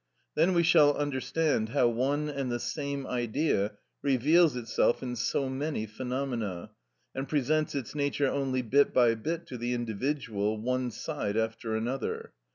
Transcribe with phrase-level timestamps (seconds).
[0.33, 5.85] Then we shall understand how one and the same Idea reveals itself in so many
[5.85, 6.71] phenomena,
[7.13, 12.33] and presents its nature only bit by bit to the individual, one side after another.